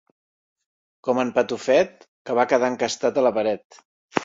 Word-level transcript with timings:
Com 1.07 1.21
en 1.25 1.33
Patufet, 1.35 2.03
que 2.31 2.39
va 2.41 2.47
quedar 2.55 2.73
encastat 2.75 3.23
a 3.23 3.29
la 3.29 3.35
paret. 3.39 3.83